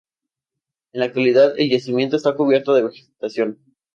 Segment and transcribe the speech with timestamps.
[0.93, 3.59] En la actualidad el yacimiento está cubierto de vegetación.